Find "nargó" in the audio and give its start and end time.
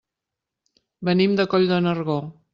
1.89-2.19